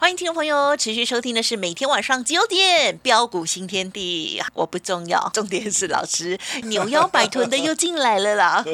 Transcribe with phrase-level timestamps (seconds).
[0.00, 8.64] 欢迎听众朋友持续收听的是每天晚上九点标股新天地，我不重要，重点是老师扭腰摆臀的又进来了啦。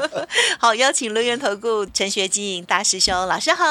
[0.60, 3.64] 好，邀请轮源投顾陈学进大师兄老师好。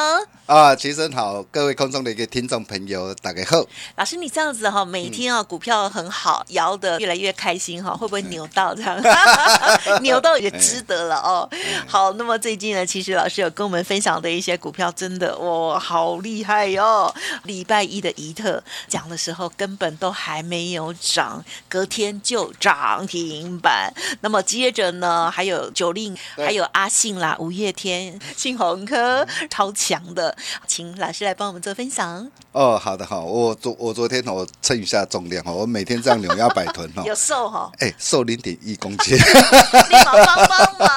[0.48, 3.64] 啊，齐生好，各位空中的一个听众朋友，大家好。
[3.96, 9.00] 老师，你这样子哈，每天啊股票很好，摇的越来越开心哈，会不会扭到这样？
[10.02, 11.48] 扭到也值得了哦。
[11.88, 17.03] 好，那么最近呢，其实老师有跟我们分享的一些股票，真的哇，好厉害哟！
[17.44, 23.94] 礼拜一的怡特讲的时候，根本都还没有涨，隔天就涨停板。
[24.22, 30.36] 那么接着呢，还有九令，还有阿信啦，五月天、信鸿科，超强的。
[30.68, 32.30] 请老师来帮我们做分享。
[32.52, 40.93] 哦，好的，好，我昨我昨天我称一下重量哈，我每天这样扭腰摆臀哈， 有瘦哈，哎，瘦零点一公斤， 立马帮帮忙。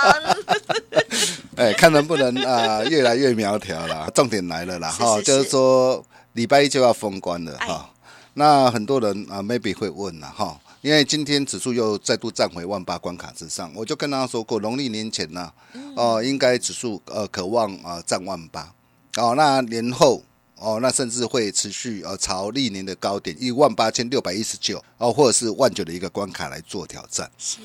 [1.67, 4.09] 哎，看能不能啊越来越苗条啦。
[4.15, 7.91] 重点来了啦哈，就是说礼拜一就要封关了哈。
[8.35, 15.51] 那很多人啊，maybe 会问了哈，因为今天指数又再度站回万八关卡之上，我就跟大家说过，农历年前呢，
[15.97, 18.73] 哦，应该指数呃渴望啊站万八。
[19.17, 20.23] 哦，那年后
[20.59, 27.29] 哦，那甚至会持续呃朝历年的高点一万八千六百一十九哦，或者是万九的一个关卡来做挑战。
[27.37, 27.57] 是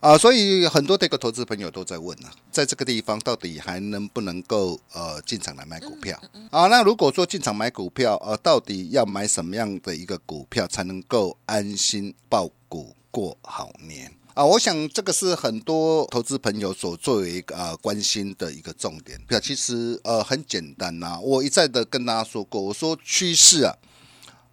[0.00, 6.18] 啊，所以很多这个投资朋友都在问啊，在这个地方到底还能不能够呃进场来买股票
[6.50, 6.68] 啊？
[6.68, 14.10] 那如果说进场买股票，呃，到底要买什么样的一个股票才能够安心报股过好年？
[14.32, 19.20] 啊，我想这个是很多投资朋友所作为啊关心的一个重点。
[19.28, 23.76] 表其实呃很简单呐，我一再的跟大家说过，我说趋势啊，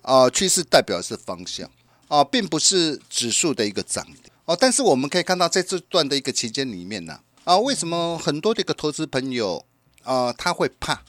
[0.01, 1.71] 啊趋势代表是方向
[2.09, 4.57] 啊，并不是指数的一个涨跌哦。
[4.59, 9.63] 但是我们可以看到在这段的一个期间里面呢，啊为什么很多的一个投资朋友
[10.03, 11.03] 啊他会怕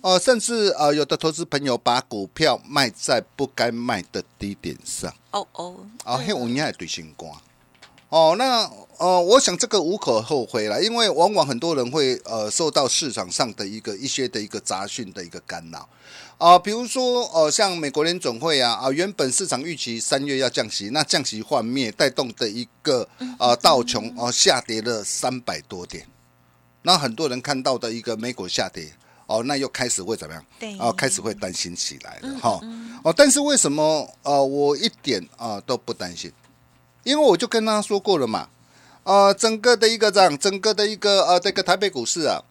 [0.00, 5.74] 哦，甚至啊有的投资朋友把股票卖在不该卖的低点上哦哦，
[6.04, 7.36] 啊嘿，我应该对新光。
[8.08, 15.86] 哦，那呃，我想这个无可厚非了，因为往往很多人会呃受到市场上的一个一些的一个杂讯的一个干扰
[16.38, 26.06] 啊，比如说呃，像美国联总会啊啊，原本市场预期三月要降息，那降息幻灭带动的一个啊道琼哦下跌了三百多点，
[26.82, 28.92] 那很多人看到的一个美股下跌
[29.26, 30.44] 哦，那又开始会怎么样？
[30.60, 32.60] 对，啊，开始会担心起来了哈。
[33.02, 36.32] 哦，但是为什么呃我一点啊都不担心？
[37.02, 38.48] 因为我就跟他说过了嘛，
[39.02, 42.44] 呃，整个的一个这样，整个的一个呃，这个台北股市啊，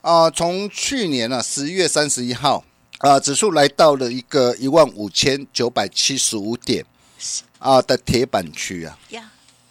[0.00, 2.64] 啊，从去年啊十月三十一号
[3.02, 6.86] 啊，指数来到了一个一万五千九百七十五点
[7.58, 8.96] 啊的铁板区啊，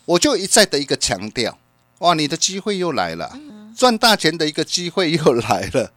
[0.04, 1.58] 我就一再的一个强调，
[2.00, 3.40] 哇，你的机会又来了，
[3.74, 5.94] 赚大钱的一个机会又来了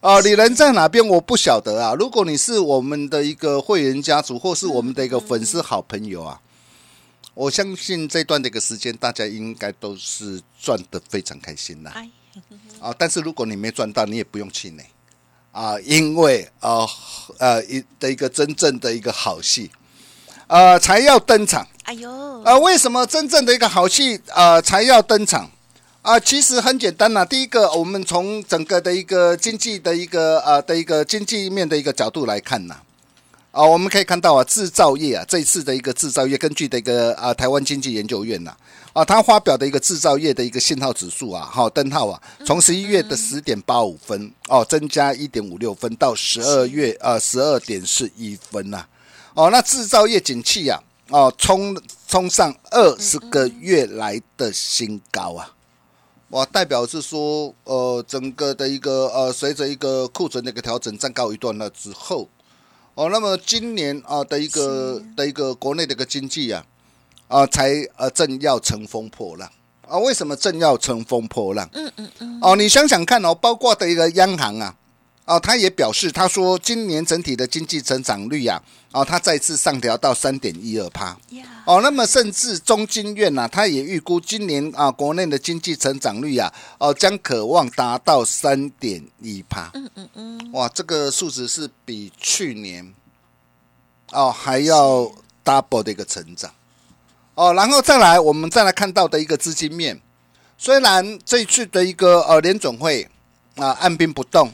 [0.00, 0.20] 啊！
[0.20, 1.92] 你人在哪边我不晓得啊。
[1.92, 6.40] 如果你是我们的一个会员家族，或是我们的一个粉丝好朋友啊。
[7.34, 11.92] 我相信这段的一个时间，大家应该都是赚得非常开心啦。
[12.80, 14.82] 啊，但是如果你没赚到，你也不用气馁
[15.52, 16.86] 啊，因为啊
[17.38, 19.70] 呃一的一个真正的一个好戏
[20.46, 21.66] 啊才要登场。
[21.84, 25.50] 哎呦，啊，为什么真正的一个好戏啊才要登场
[26.02, 26.20] 啊？
[26.20, 27.24] 其实很简单呐。
[27.24, 32.74] 第一个，我们从整个的一个经济的一个啊的一个经济面的一个角度来看呐。
[32.74, 32.82] 啊，
[33.52, 38.54] 啊我们可以看到啊，制造业啊，这一次的一个制造业，根据的一个啊，台湾经济研究院呐，
[38.92, 48.86] 啊，他发表的一个制造业的一个信号指数啊，好灯号啊，从十一月的十点八五分哦，增加一点五六分到十二月啊十二点四一分呐，
[49.34, 51.76] 哦，那制造业景气啊，哦，冲
[52.06, 55.52] 冲上二十个月来的新高啊，
[56.28, 62.28] 哇，代表是说，呃，整个的一个呃，随着一个库存的一个调整，站高一段了之后。
[63.00, 66.62] 哦，那么今年啊的一个的一个国内的一个经济啊，
[67.28, 69.50] 啊才呃正要乘风破浪
[69.88, 69.96] 啊？
[69.96, 71.66] 为什么正要乘风破浪？
[71.72, 72.38] 嗯嗯嗯。
[72.42, 74.76] 哦，你想想看哦，包括的一个央行啊，
[75.30, 78.60] 哦，他也表示，他说今年整体的经济成长率啊，
[78.90, 81.16] 哦，他再次上调到三点一二趴。
[81.64, 89.70] 哦，那么甚至中经院呐，他也预估今年啊，国内的经济成长率啊，哦，将渴望达到三点一趴。
[89.74, 92.92] 嗯嗯嗯，哇，这个数值是比去年
[94.10, 95.08] 哦还要
[95.44, 96.50] double 的一个成长。
[97.36, 100.00] 哦，然后再来，我们再来看到的一个资金面，
[100.58, 103.08] 虽然这一次的一个呃联总会
[103.54, 104.52] 啊按兵不动。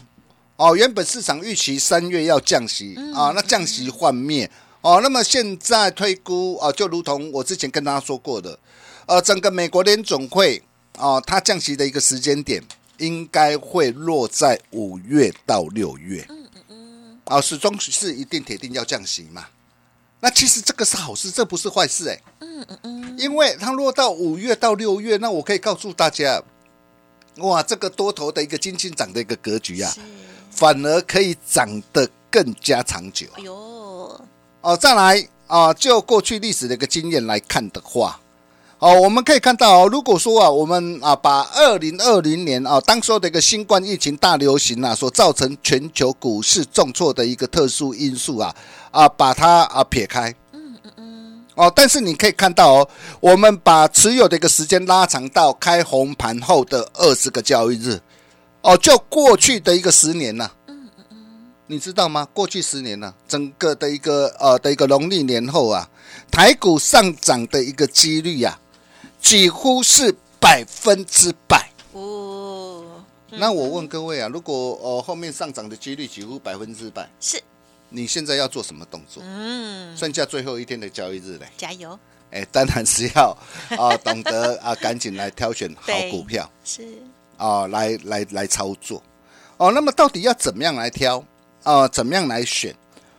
[0.57, 4.51] 哦，原本市场预期三月要降息啊，那降息幻灭
[4.81, 8.59] 哦，那么现在推估啊，就如同我之前跟大家说过的，
[9.05, 10.63] 呃，整个美国联总会
[10.97, 12.63] 啊，它降息的一个时间点
[12.99, 16.25] 应该会落在五月到六月。
[16.31, 17.21] 嗯嗯嗯。
[17.25, 19.47] 啊，始终是一定铁定要降息嘛？
[20.21, 22.19] 那其实这个是好事，这不是坏事哎。
[22.41, 23.19] 嗯嗯嗯。
[23.19, 26.43] 因为它落到五月到六月，那我可以告诉大家，
[27.39, 29.95] 哇，这个多头的一个金金涨的一个格局啊。
[30.57, 33.27] 反而可以长得更加长久。
[33.37, 34.21] 哎呦，
[34.63, 38.19] 哦，再来啊，就过去历史的一个经验来看的话，
[38.79, 48.55] 哦，我们可以看到哦，如果说啊，我们啊把二零二零年啊当时候的一个新冠疫情大流行啊所造成全球股市重挫的一个特殊因素啊
[48.91, 52.89] 啊把它啊撇开，嗯嗯嗯，哦，但是你可以看到哦，
[53.21, 58.01] 我们把持有的一个时间拉长到开红盘后的二十个交易日。
[58.67, 62.27] 哦，就过去的一个十年呐，嗯嗯嗯，你知道吗？
[62.33, 65.89] 过去十年呢，整个的一个呃的一个农历年后啊，
[66.33, 68.59] 台股上涨的一个几率呀，
[69.23, 71.71] 几乎是百分之百。
[71.93, 77.41] 哦，那我问各位啊，如果呃后面上涨的几率几乎百分之百，是，
[77.89, 79.23] 你现在要做什么动作？
[79.25, 81.97] 嗯，剩下最后一天的交易日嘞，加油！
[82.33, 83.31] 哎，当然是要
[83.79, 86.51] 啊，懂得啊，赶紧来挑选好股票。
[86.65, 86.85] 是。
[87.37, 89.03] 啊，来来来操作，
[89.57, 91.25] 哦，那么到底要怎么样来挑
[91.63, 91.87] 啊？
[91.89, 92.75] 怎么样来选？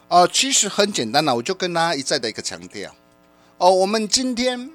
[0.10, 2.94] 哦，其实很简单了，我就跟大家一再的一个强调，
[3.58, 4.70] 哦，我们今天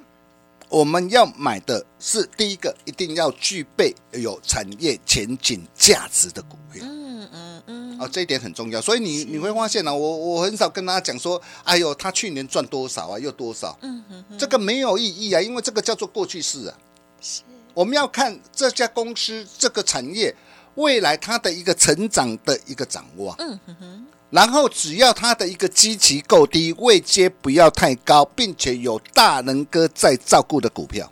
[0.69, 6.85] 我们要买的是第一个，一定要具备有产业前景价值的股票。
[6.87, 7.99] 嗯嗯嗯。
[7.99, 13.79] 哦，这一点很重要，所以你你会发现呢，我我很少跟大家讲说，哎呦，他去年赚多少啊，又多少？
[13.81, 16.77] 嗯哼，这个没有意义啊，因为这个叫做过去式啊。
[17.21, 17.43] 是。
[17.75, 20.35] 我们要看这家公司这个产业
[20.75, 31.11] 未来它的一个成长的一个掌握，嗯哼哼，然后只要它的一个基期够低，位阶不要太高，并且有大能哥在照顾的股票，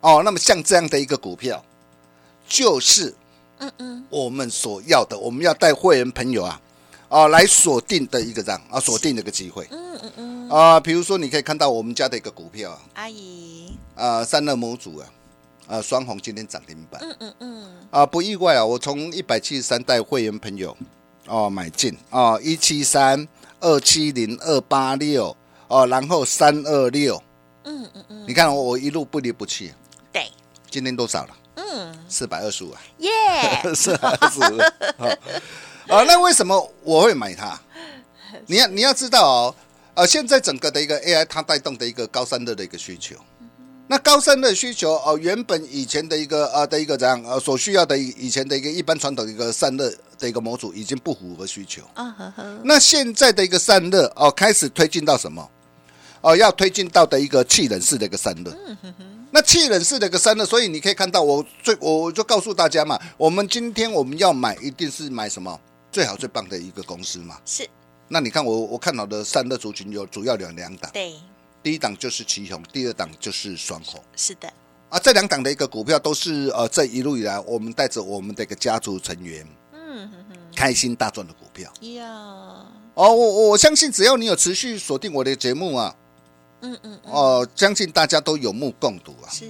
[0.00, 1.62] 哦，那么像这样的一个股票，
[2.48, 3.14] 就是
[3.58, 6.60] 嗯嗯，我们所要的，我们要带会员朋友啊，
[7.08, 15.08] 哦，来锁定的一个这样啊，锁定的一个机会，嗯嗯嗯，啊，比如说你可以看到我们家的一个股票啊，阿姨，啊，三乐模组啊。
[15.66, 17.00] 啊，双红今天涨停板。
[17.02, 17.66] 嗯嗯嗯。
[17.90, 20.76] 啊，不意外啊，我从一百七十三带会员朋友
[21.26, 23.26] 哦买进哦，一七三
[23.60, 25.34] 二七零二八六
[25.68, 27.22] 哦，然后三二六。
[27.64, 28.24] 嗯嗯嗯。
[28.28, 29.72] 你看我我一路不离不弃。
[30.12, 30.30] 对。
[30.70, 31.36] 今天多少了？
[31.56, 32.80] 嗯，四百二十五啊。
[32.98, 33.10] 耶。
[33.74, 34.58] 四百二十五。
[35.88, 37.58] 啊，那为什么我会买它？
[38.46, 39.54] 你要你要知道哦，
[39.94, 43.16] 呃，现在整个的一个 AI 它带动的一个高散热的一个需求。
[43.86, 52.34] 那高散热需求哦，原本以前的一个呃的一个怎样呃所需要的以前的一个一般传统的一个散热的一个模组已经不符合需求啊。
[52.64, 55.46] 那现在的一个散热哦，开始推进到什么？
[56.22, 58.56] 哦，要推进到的一个气冷式的一个散热。
[59.30, 65.60] 那气冷式的一个散热，所以你可以看到我最我就告诉大家嘛，我们今天我们要买一定是买什么
[65.92, 67.36] 最好最棒的一个公司嘛。
[67.44, 67.68] 是。
[68.08, 70.90] 那你看我我看到的散热族群有主要两两档。
[70.94, 71.12] 对。
[71.64, 73.98] 第一档就是旗宏，第二档就是双红。
[74.14, 74.46] 是的，
[74.90, 81.72] 啊，这两档的一个股票都是呃，这一路以来我们带着我们的一个家族成员，嗯哼哼，开心大赚的股票。
[81.94, 82.06] 呀，
[82.92, 85.96] 哦，我我相信只要你有持续锁定我的节目啊，
[86.60, 89.32] 嗯嗯，哦，相信大家都有目共睹啊。
[89.32, 89.46] 是，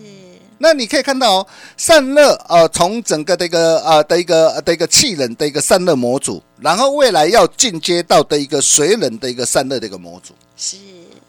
[0.59, 10.33] 那你可以看到哦，散热呃，从整个的一个呃的一个的一个气冷的一个散热模组，然后未来要进阶到的一个水冷的一个散热的一个模组。
[10.57, 10.77] 是。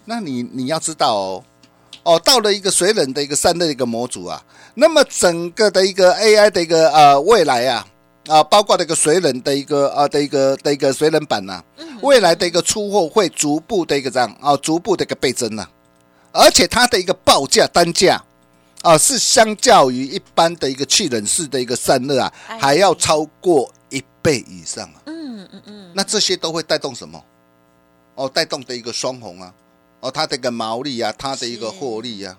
[0.06, 1.44] 那你你要知道哦，
[2.04, 4.42] 哦，到了一个水冷的一个散热的一个模组啊，
[4.76, 7.88] 那么整个的一个 AI 的一个呃未来啊
[8.28, 11.64] 啊，包括这个水冷的一个啊的一个的一个水冷板呐，
[12.02, 15.68] 未来的一个出货会逐步的一个这样啊，逐步的一个倍增呐，
[16.32, 18.24] 而且它的一个报价单价
[18.84, 25.02] 啊，是相较于一般的一个气冷式的一个散热啊，还要超过一倍以上啊。
[25.06, 27.24] 嗯嗯嗯，那这些都会带动什么？
[28.16, 29.54] 哦，带动的一个双红啊。
[30.06, 32.38] 哦，它的一个毛利啊，它的一个获利啊，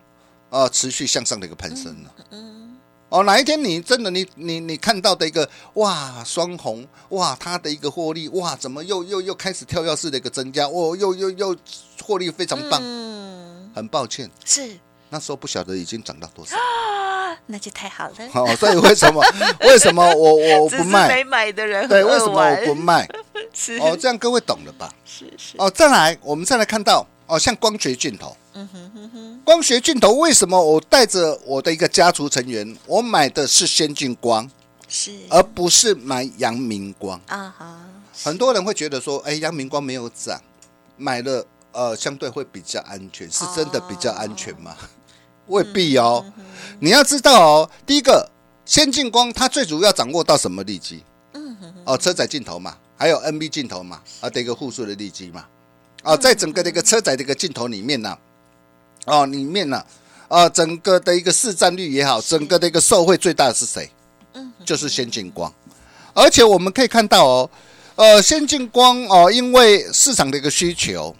[0.51, 2.11] 啊，持续向上的一个攀升呢。
[2.31, 2.77] 嗯。
[3.09, 11.57] 哦，哦，哪一天你真的你你你看到的一个哇双红哇，它的一个获利哇，怎么又又又开始跳跃式的一个增加，哦，又又又
[12.05, 14.79] 获利非常棒，嗯，很抱歉，是
[15.11, 16.57] 那时候不晓得已经涨到多少。
[16.57, 18.15] 啊，那就太好了。
[18.35, 19.21] 哦，所以为什么
[19.63, 21.25] 为什么我我不卖没？
[21.25, 23.09] 买的人对，为什么我不卖？
[23.81, 24.93] 哦，这样各位懂了吧？
[25.05, 34.49] 是是，哦，再来，我们再来看到哦，像光学镜头，嗯哼哼哼，光学镜头为什么我带着我的一个家族成员，我买的是先进光，
[34.89, 37.21] 是而不是买阳明光？
[37.27, 37.81] 啊哈，
[38.23, 40.41] 很多人会觉得说，哎，阳明光没有涨，
[40.97, 44.77] 买了呃相对会比较安全，是真的比较安全吗？
[45.49, 46.25] 未必哦。
[46.79, 48.31] 你要知道哦，第一个
[48.65, 51.03] 先进光它最主要掌握到什么利基？
[51.85, 55.45] 哦，车载镜头嘛，还有 NB 镜头嘛，啊的一个互数的利基嘛。
[56.07, 58.17] 哦，在整个的一个车载的一个镜头里面呢、
[59.07, 59.85] 哦里面呢、
[60.29, 63.91] 啊，整个的一个市占率也好，整个的一个受惠最大的是谁？
[64.65, 65.53] 就是先进光。
[66.15, 67.51] 而且我们可以看到哦，
[67.97, 71.15] 呃，先进光哦，因为市场的一个需求，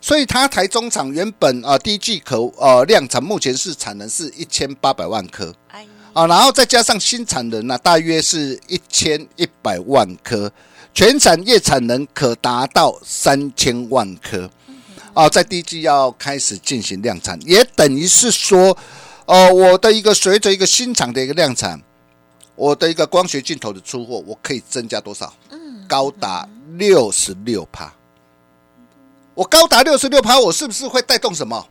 [0.00, 10.50] 所以它台中厂原本啊、第一季可呃量产，目前是产能是一千八百万颗哎，啊，然后再加上新产能呢、大约是一千一百万颗，
[10.92, 14.50] 全产业产能可达到三千万颗。
[15.14, 18.76] 啊，在第一季要开始进行量产，也等于是说，
[19.26, 21.80] 呃，我的一个随着一个新厂的一个量产，
[22.54, 25.32] 我的一个光学镜头的出货，我可以增加多少？
[25.88, 27.92] 高达六十六趴。
[29.34, 31.66] 我高达六十六趴，我是不是会带动什么？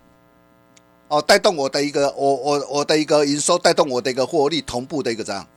[1.08, 5.48] 哦，带动我的一个我我我的一个营收，带动我的一个获利同步的一个这样，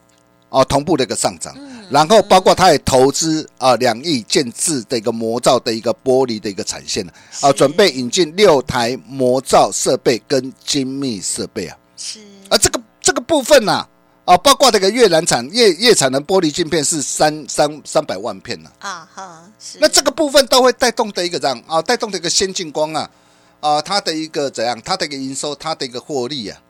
[0.50, 1.56] 哦，同步的一个上涨。
[1.88, 7.04] 然后包括它也投资啊两亿建制的一个模造的一个玻璃的一个产线
[7.40, 7.52] 啊，是。
[7.54, 11.76] 准备引进六台模造设备跟精密设备啊。
[11.96, 12.20] 是。
[12.48, 13.84] 啊这个这个部分呢、
[14.24, 19.78] 啊，包括这个越南产越越产的玻璃镜片是三三三百万片呢、啊哈，是。
[19.80, 21.60] 那这个部分都会带动的一个这样？
[21.66, 23.10] 啊，带动的一个先进光啊
[23.58, 26.60] 啊，它的一个怎样，它的一个营收，它的一个获利啊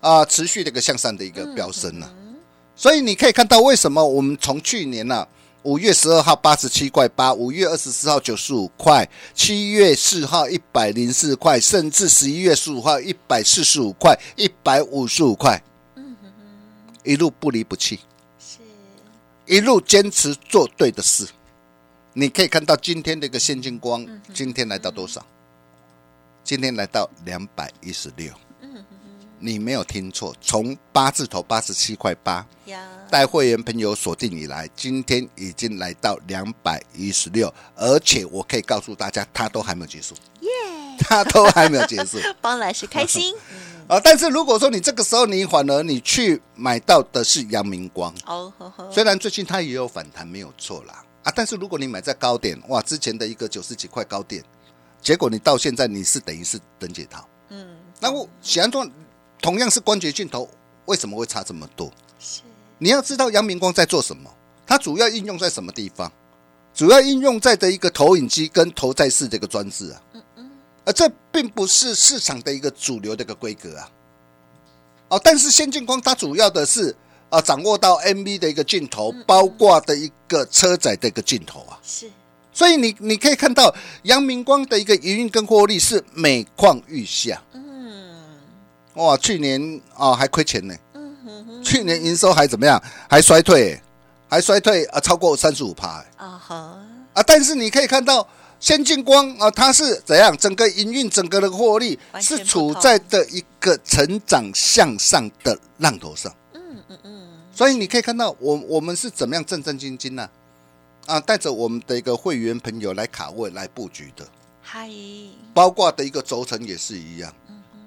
[0.00, 2.08] 啊，持续的一个向上的一个飙升啊。
[2.80, 5.28] 所以你可以看到，为什么我们从去年呢、
[5.64, 15.62] 五月十二号八十七块八，五月二十四号九十五块，七月四号一百零四块，甚至十一月十五号一百四十五块，一百五十五块，
[17.04, 18.00] 一路不离不弃，
[18.38, 18.56] 是
[19.44, 21.28] 一路坚持做对的事。
[22.14, 25.22] 你可以看到今天的一个现金光，今天来到多少？
[26.42, 28.32] 今天来到两百一十六。
[29.40, 40.50] 你没有听错，从八字头八十七块八，呀，带会员朋友锁定以来，今天已经来到两百一十六，而且我可以告诉大家，它都还没有结束，耶，
[40.98, 43.34] 它都还没有结束 帮老师开心。
[43.88, 43.98] 啊！
[44.04, 48.14] 但是如果说你这个时候你反而你去买到的是阳明光，
[48.88, 51.04] 虽然最近它也有反弹，没有错啦。
[51.24, 54.44] 啊，但是如果你买在高点，哇，之前的一个九十几块高点，
[55.02, 57.66] 结果你到现在你是等于是等解套，嗯，
[57.98, 58.88] 那我显然说，
[59.40, 60.48] 同样是关节镜头，
[60.86, 61.90] 为什么会差这么多？
[62.18, 62.40] 是
[62.78, 64.30] 你要知道阳明光在做什么，
[64.66, 66.10] 它主要应用在什么地方？
[66.72, 70.00] 主要应用在的一个投影机跟投在式的一个装置啊，
[70.84, 73.90] 而这并不是市场的一个主流的一个规格啊。
[75.08, 76.94] 哦，但是先进光它主要的是
[77.28, 82.08] 啊，掌握到 MV 的一个镜头，包括的一个车载的一个镜头啊，是
[82.52, 87.42] 所以你你可以看到阳明光的一个营运跟获利是每况愈下。
[87.52, 87.69] 嗯
[88.94, 92.82] 哇，去年啊还亏钱呢，嗯哼哼去年营收还怎么样？
[93.08, 93.82] 还衰退欸，
[94.28, 96.78] 还衰退啊，超过三十五趴啊哈，
[97.14, 97.22] 啊！
[97.22, 98.26] 但是你可以看到，
[98.58, 100.36] 先进光啊，它是怎样？
[100.36, 106.34] 整个营运、整个的获利是处在的一个成长向上的浪头上。
[106.54, 110.28] 嗯嗯嗯，所以你可以看到，我我们是怎么样战战兢兢呢、
[111.06, 111.20] 啊？
[111.20, 114.26] 带着我们的一个会员朋友来卡位、来布局的，
[114.62, 114.90] 嗨，
[115.54, 117.32] 包括的一个轴承也是一样。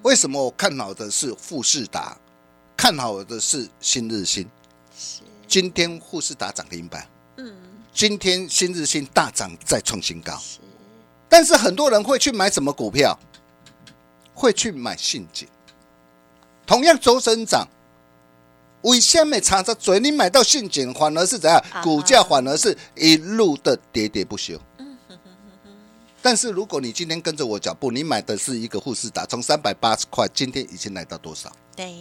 [0.03, 2.17] 为什么我看好的是富士达，
[2.75, 4.45] 看好的是新日新？
[4.97, 7.07] 是今天富士达涨停板，
[7.37, 7.55] 嗯
[7.93, 10.37] 今天新日新大涨再创新高。
[10.37, 10.59] 是
[11.29, 13.17] 但是很多人会去买什么股票？
[14.33, 15.47] 会去买信锦。
[16.65, 17.65] 同样周生涨，
[18.81, 20.01] 为什么差着嘴？
[20.01, 21.81] 你买到信锦反而是怎样啊？
[21.81, 24.59] 股价反而是一路的喋喋不休。
[26.23, 31.51] 但是如果你今天跟着我脚步，你买的是一个富士达，从三百八十块，今天已经来到多少？
[31.75, 31.93] 对，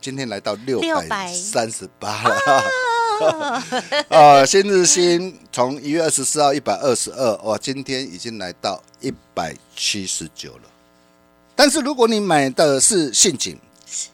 [0.00, 2.64] 今天来到六百三十八了。
[4.08, 10.62] 啊，新日新从一月二十四号一百二十二，哇，今天已经来到一百七十九了。
[11.54, 13.58] 但是如果你买的是陷阱，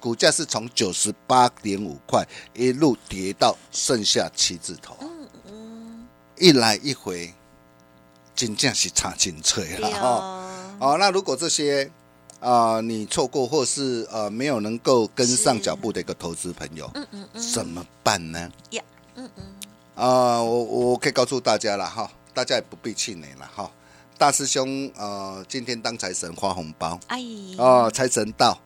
[0.01, 5.09] 股价是从九十八点五块一路跌到剩下七字头，嗯
[5.47, 7.33] 嗯，一来一回，
[8.41, 10.01] 真正是差真脆了哈。
[10.01, 10.47] 哦，
[10.81, 11.91] 哦，那如果这些
[12.41, 18.51] 啊、你错过或是呃没有能够跟上脚步的一个投资朋友，嗯嗯嗯，怎么办呢？
[18.71, 18.83] 呀，
[19.15, 19.45] 嗯嗯，
[19.95, 23.71] 啊、我我可以告诉大家了哈，大家也不必气馁了哈。
[24.17, 27.21] 大师兄呃，今天当财神发红包哎，
[27.59, 28.59] 哦，财神到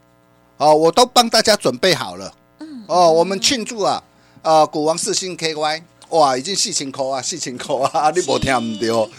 [0.56, 2.32] 哦，我都帮大家准备好了。
[2.60, 4.00] 嗯哦，我们庆祝啊，
[4.42, 5.82] 啊，股王四星 KY。
[6.14, 9.10] 哇，已经四千块啊，四千块啊，你无听唔到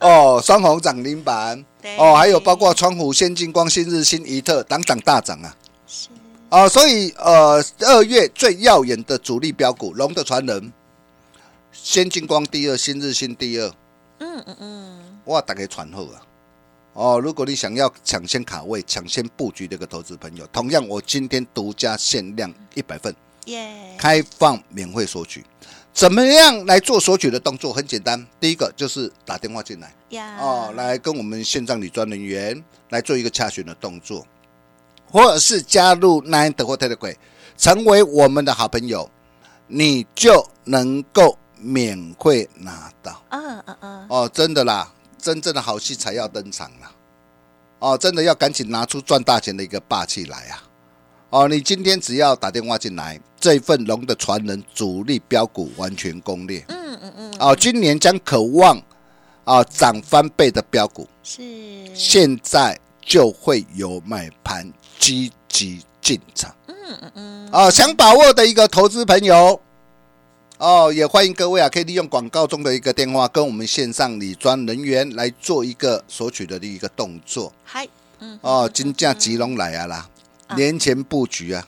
[0.00, 0.40] 哦。
[0.44, 1.64] 双红涨停板
[1.96, 5.56] 哦，还有包括川湖、先进光、新日新、怡特，档档大涨啊。
[5.86, 6.08] 是，
[6.50, 10.70] 哦，所以呃，二月最耀眼的主力标股，龙的传人，
[11.72, 13.72] 先进光第二，新日新第二，
[14.18, 16.20] 嗯嗯嗯，哇，大家传后啊。
[16.92, 23.16] 哦，如果你想要抢先卡位、抢先布局的一个投资朋友，同样我今天独家限量一百份，
[23.46, 25.42] 耶，开放免费索取。
[25.92, 27.72] 怎么样来做索取的动作？
[27.72, 29.94] 很简单，第一个就是打电话进来。
[30.08, 34.26] 呀，哦，来跟我们线上理专人员来做一个洽询的动作，
[35.10, 37.16] 或者是加入 Nine 或 Telegram，
[37.58, 39.10] 成为我们的好朋友，
[39.66, 43.22] 你就能够免费拿到。
[43.28, 46.90] 嗯嗯嗯，哦，真的啦，真正的好戏才要登场啦，
[47.80, 50.62] 哦，真的要赶紧拿出赚大钱的一个霸气来啊！
[51.32, 56.62] 哦，你今天只要打电话进来，这份龙的传人主力标股完全攻略。
[56.68, 58.78] 嗯嗯嗯，哦，今年将渴望
[59.44, 61.42] 啊涨翻倍的标股，是，
[61.94, 66.54] 现在就会有买盘积极进场。
[66.66, 69.58] 嗯嗯嗯，哦，想把握的一个投资朋友，
[70.58, 77.50] 哦，也欢迎各位啊，可以利用广告中的一个电话，跟我们线上理专人员来做一个索取的一个动作。
[77.64, 80.10] 嗨，嗯，哦，金价吉隆来啊啦，啊
[80.56, 81.66] 年前布局啊，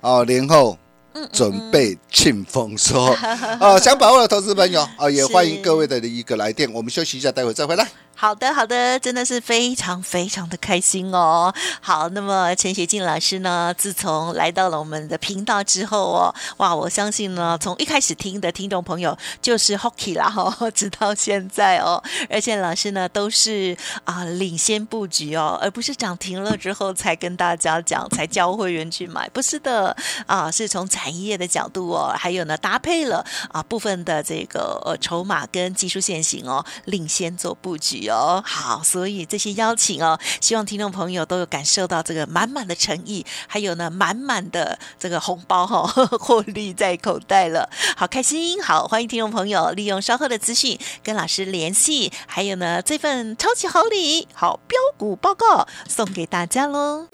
[0.00, 0.78] 哦，年后
[1.12, 3.14] 嗯准备庆丰收。
[3.60, 6.72] 哦，想把握的投资朋友，哦，也欢迎各位的一个来电。
[6.72, 7.86] 我们休息一下，待会再回来。
[8.16, 11.52] 好的，好的，真的是非常非常的开心哦。
[11.80, 29.94] 好，那么陈学静老师呢，自从来到了我们的频道之后哦，哇，我相信呢，从一开始听的听众朋友就是 Hockey 啦哈、 直到现在哦，而且老师呢都是啊领先布局哦，而不是涨停了之后才跟大家讲，才教会员去买，不是的
[30.26, 38.42] 啊，是从产业的角度哦，还有呢搭配了啊部分的这个呃筹码跟技术线型哦，领先做布局哦。
[38.46, 48.62] 好，所以这些邀请哦，希望听众朋友都有感受到这个满满的诚意，还有呢满满的这个红包哈、哦， 获利在口袋了，好开心！
[48.62, 57.08] 好，欢迎听众朋友利用稍后的资讯跟老师联系，还有呢这份超级好礼，好标股报告送给大家喽。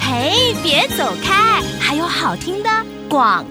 [0.00, 2.70] 嘿，别走开，还有好听的
[3.08, 3.44] 广。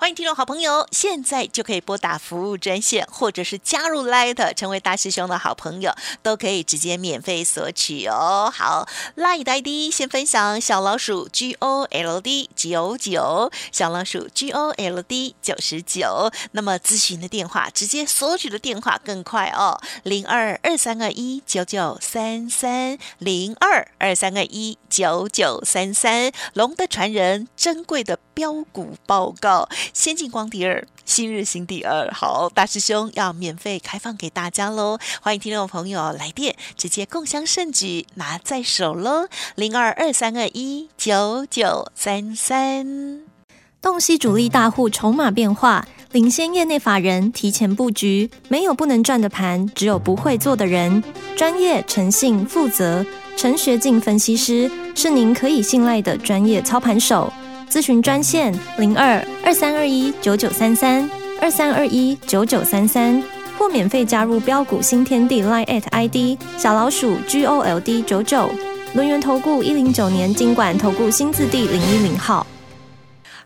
[0.00, 8.48] 欢迎听众好朋友，现在就可以拨打服务专线，或者是加入 Light 成为大师兄的好朋友，都可以直接免费索取哦。
[8.54, 16.30] 好，Light 的 ID 先分享小老鼠 G O L D 九九，小老鼠 G O L D 九十九。
[16.52, 26.30] 那么咨询的电话，直接索取的电话更快哦，零二二三二一九九三三零二二三二一九九三三。
[26.54, 29.68] 龙的传人，珍贵的标股报告。
[29.92, 32.10] 先进光第二，新日新第二。
[32.12, 34.98] 好，大师兄要免费开放给大家喽！
[35.20, 39.28] 欢迎听众朋友来电，直接共襄盛举，拿在手喽！
[39.54, 43.20] 零二二三二一九九三三。
[43.80, 51.02] 洞悉主力大户筹码变化，领先业内法人提前布局，没有不能赚的盘，只有不会做的人。
[51.36, 57.32] 专业、诚信、负责，陈学进分析师是您可以信赖的专业操盘手。
[57.70, 61.08] 咨询专线零二二三二一九九三三
[61.40, 63.22] 二三二一九九三三，
[63.58, 68.50] 或免费加入标股新天地 Line at ID 小老鼠 G O L D 九九。
[68.94, 72.46] 轮源投顾一零九年经管投顾新字第零一零号。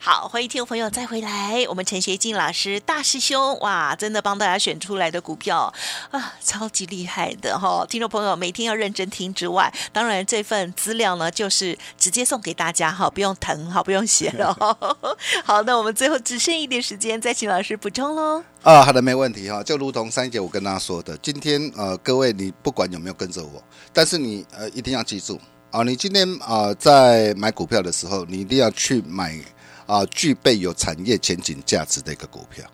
[0.05, 1.65] 好，欢迎听众朋友再回来。
[1.69, 5.73] 我们陈学进老师大师兄，哇，真的帮大家选出来的股票
[6.11, 14.53] 啊，超级厉害的哈、听众朋友每天要认真听之外，当然这份资料呢，就是直接送给大家哈，不用腾哈，不用写了。
[15.47, 18.43] 好，那我们最后只剩一点时间，再请老师补充喽。
[18.62, 19.62] 啊，好的，没问题哈。
[19.62, 23.62] 就如同三姐我跟大家说的，今天呃，各位你不管有没有跟着我，
[23.93, 29.38] 但是你呃一定要记住啊，你今天啊、在买股票的时候，你一定要去买
[29.87, 32.64] 啊具备有产业前景价值的一个股票。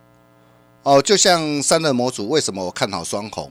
[0.85, 3.51] 哦，就像三热模组，为什么我看好双红？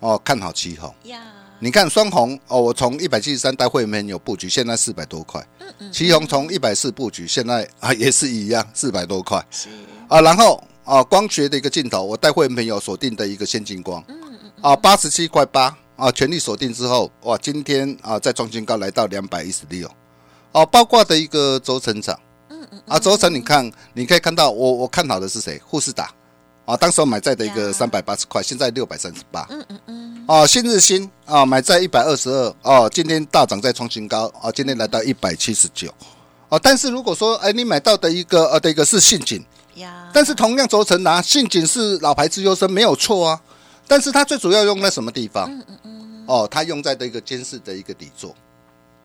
[0.00, 0.92] 哦，看好七红？
[1.04, 1.22] 呀，
[1.58, 5.46] 你看双红哦，我从一百七十三带会员有布局，现在四百多块。
[5.60, 5.92] 嗯嗯。
[5.92, 9.42] 旗红从一百四布局，现在啊也是一样，四百多块。
[9.50, 9.68] 是。
[10.08, 14.02] 啊，然后啊，光学的一个镜头，我带会员朋友锁定的一个先进光。
[14.08, 14.52] 嗯嗯。
[14.60, 19.90] 啊，八十七块八啊，全力锁定之后，哇，今天啊再创新高来到两百一十六。
[20.52, 22.18] 哦，包括的一个轴承厂。
[22.90, 25.62] 啊，轴承你看，你可以看到我我看好的是谁？
[25.70, 26.10] 富士达。
[26.64, 29.46] 啊，当时我买在的一个三百八十块，现在六百三十八。
[29.48, 30.24] 嗯嗯嗯。
[30.26, 32.54] 哦，新日新啊，买在一百二十二。
[32.62, 34.26] 哦，今天大涨再创新高。
[34.42, 35.88] 啊，今天来到一百七十九。
[36.48, 39.40] 哦，但是如果说，哎，你买到的一个呃的一个是信锦。
[39.76, 40.10] 呀。
[40.12, 43.40] 但是同样轴承拿，信锦是老牌自优生，没有错啊。
[43.86, 45.48] 但是它最主要用在什么地方？
[45.48, 46.24] 嗯嗯嗯。
[46.26, 48.34] 哦，它用在的一个监视的一个底座。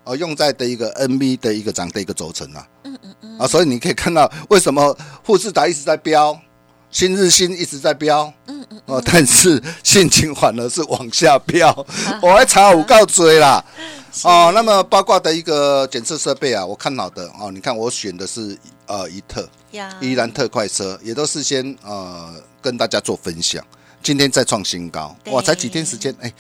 [0.06, 2.66] 哦，用在的一个 NV 的一个涨的一个轴承啊。
[2.84, 3.40] 嗯嗯嗯。
[3.40, 6.40] 啊，所以你可以看到为什么富士达一直在飙。
[6.92, 11.86] 新日新一直在飙，嗯嗯哦，但是现金反而是往下飙，
[12.24, 13.62] 我还查五告追啦，
[14.24, 19.46] 哦，那么八卦的一个检测设备啊，我看好的哦，你看我选的是呃一特，
[20.00, 23.62] 依兰特快车，也都是先呃跟大家做分享，
[24.02, 26.32] 今天再创新高，哇，才几天时间，哎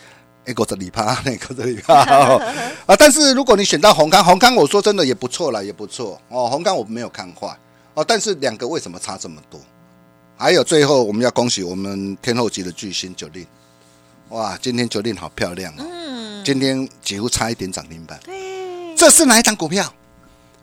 [0.46, 1.94] 哎，我这里趴，那个这里趴
[2.86, 6.22] 啊，但是如果你选到红康，红康我说真的也不错啦，也不错。
[6.30, 7.48] 哦，红康我没有看坏。
[7.96, 9.60] 哦，但是两个为什么差这么多？
[10.38, 13.48] 还有最后，我们要恭喜我们天后级的巨星九令，
[14.30, 19.92] 哇，今天九令好漂亮哦，嗯，今天几乎差一点涨停板，对，这是哪一张股票？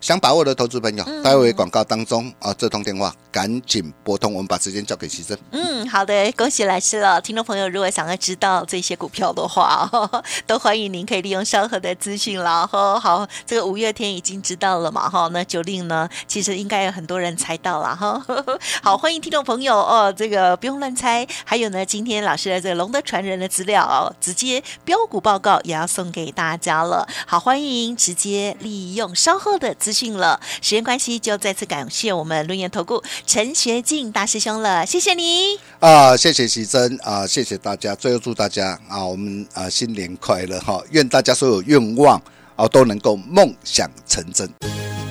[0.03, 5.39] 想把握的投资朋友，待会广告当中啊，这通电话赶紧拨通，我们把时间交给齐珍。
[5.53, 7.21] 嗯，好的，恭喜老师了。
[7.21, 9.89] 听众朋友，如果想要知道这些股票的话，
[10.45, 12.67] 都欢迎您可以利用稍后的资讯了。
[12.67, 15.09] 哈，好，这个五月天已经知道了嘛？
[15.09, 16.09] 哈，那九令呢？
[16.27, 18.21] 其实应该有很多人猜到了哈。
[18.83, 21.25] 好，欢迎听众朋友哦，这个不用乱猜。
[21.45, 27.07] 还有呢，今天老师的这个龙的传人的资料哦，直接标股报告也要送给大家了。
[27.25, 29.92] 好，欢迎直接利用稍后的资。
[29.93, 42.21] 讯了，时间关系就再次感谢我们论言投顾陈学进大师兄了，谢谢你啊，谢谢徐珍啊，谢谢大家，最后祝大家啊，我们啊新年快乐哈，愿大家所有愿望
[42.57, 44.49] 啊都能够梦想成真。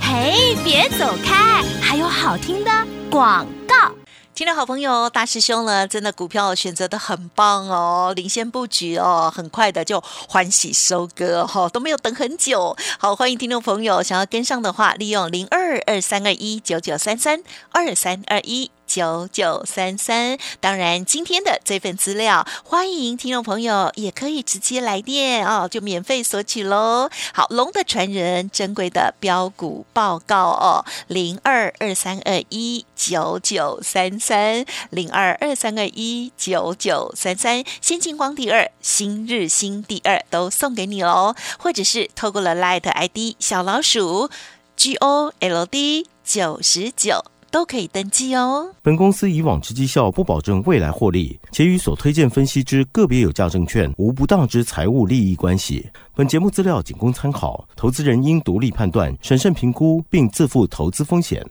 [0.01, 2.71] 嘿，别走开，还有好听的
[3.09, 4.00] 广告。
[4.33, 12.75] 听众好朋友，大师兄呢，真的股票选择的很棒哦，领先布局哦，很快的就欢喜收割哈，都没有等很久。
[12.97, 18.71] 好，欢迎听众朋友想要跟上的话，利用零二二三二一九九三三二三二一。
[18.93, 27.09] 九九三三，当然今天的这份资料，欢迎听众朋友也可以直接来电哦，就免费索取喽。
[27.33, 44.29] 好，龙的传人珍贵的标股报告哦，零二二三二一九九三三，零二二三二一九九三三，先进光第二，新日新第二都送给你喽，或者是透过了 Light ID 小老鼠
[44.75, 47.23] G O L D 九十九。
[47.51, 48.71] 都可以登记哦。
[48.81, 55.87] 本公司以往之绩效不保证未来获利，且与所推荐分析之个别有价证券无不当之财务利益关系。
[56.15, 61.45] 本节目资料仅供参考，投资人应独立判断、审慎评估，并自负投资风险。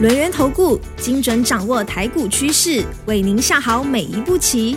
[0.00, 4.76] 轮源投顾精准掌握台股趋势，为您下好每一步棋。